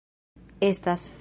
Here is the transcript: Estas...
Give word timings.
Estas... 0.59 1.11